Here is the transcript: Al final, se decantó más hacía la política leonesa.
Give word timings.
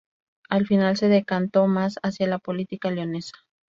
Al 0.49 0.65
final, 0.65 0.97
se 0.97 1.09
decantó 1.09 1.67
más 1.67 1.99
hacía 2.01 2.25
la 2.25 2.39
política 2.39 2.89
leonesa. 2.89 3.35